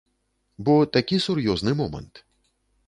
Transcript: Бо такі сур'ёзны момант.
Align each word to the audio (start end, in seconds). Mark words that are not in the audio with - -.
Бо 0.69 0.73
такі 0.97 1.21
сур'ёзны 1.27 1.71
момант. 1.85 2.13